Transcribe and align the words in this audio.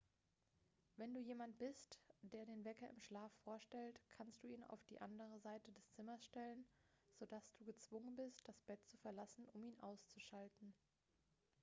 wenn 0.95 1.13
du 1.13 1.19
jemand 1.19 1.59
bist 1.59 1.99
der 2.23 2.43
den 2.47 2.65
wecker 2.65 2.89
im 2.89 2.99
schlaf 3.01 3.31
vorstellt 3.43 4.01
kannst 4.17 4.41
du 4.41 4.47
ihn 4.47 4.63
auf 4.63 4.83
die 4.85 4.99
andere 4.99 5.37
seite 5.39 5.71
des 5.73 5.91
zimmers 5.93 6.25
stellen 6.25 6.65
so 7.11 7.27
dass 7.27 7.53
du 7.53 7.65
gezwungen 7.65 8.15
bist 8.15 8.47
das 8.47 8.63
bett 8.63 8.83
zu 8.87 8.97
verlassen 8.97 9.47
um 9.53 9.63
ihn 9.63 9.79
auszuschalten 9.79 10.73